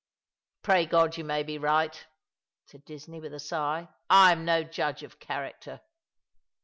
[0.63, 2.07] "Pray God you may be right,"
[2.65, 5.79] said Disney, with a sigh." I am no judge of character."